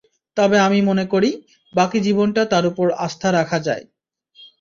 [0.37, 1.31] তবে আমি মনে করি,
[1.73, 3.83] বাকি জীবনটা তাঁর ওপর আস্থা রাখা যায়।